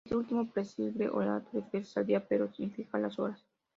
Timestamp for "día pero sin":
2.07-2.71